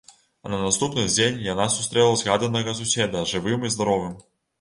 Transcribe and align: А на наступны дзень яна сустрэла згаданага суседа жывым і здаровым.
А 0.45 0.51
на 0.51 0.59
наступны 0.61 1.03
дзень 1.09 1.37
яна 1.47 1.67
сустрэла 1.73 2.15
згаданага 2.21 2.73
суседа 2.79 3.21
жывым 3.33 3.67
і 3.71 3.73
здаровым. 3.75 4.17